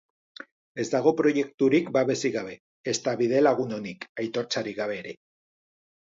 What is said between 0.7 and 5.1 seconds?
Ez dago proiekturik babesik gabe, ezta bidelagun onik, aitortzarik gabe